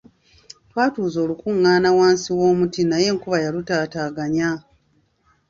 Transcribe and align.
Twatuuza 0.69 1.17
olukungaana 1.25 1.89
wansi 1.97 2.29
w'omuti 2.37 2.81
naye 2.85 3.05
enkuba 3.11 3.37
yalutaataaganya. 3.45 4.49